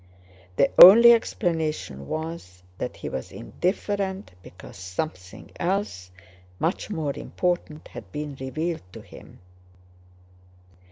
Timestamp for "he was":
2.97-3.31